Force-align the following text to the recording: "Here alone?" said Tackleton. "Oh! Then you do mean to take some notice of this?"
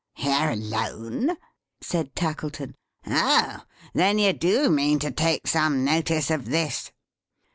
"Here 0.15 0.49
alone?" 0.49 1.37
said 1.79 2.15
Tackleton. 2.15 2.73
"Oh! 3.05 3.61
Then 3.93 4.17
you 4.17 4.33
do 4.33 4.67
mean 4.71 4.97
to 4.97 5.11
take 5.11 5.45
some 5.45 5.83
notice 5.83 6.31
of 6.31 6.45
this?" 6.49 6.91